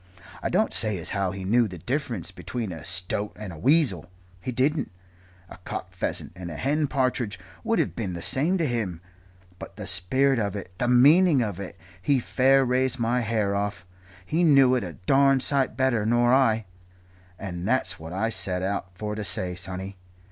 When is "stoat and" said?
2.83-3.53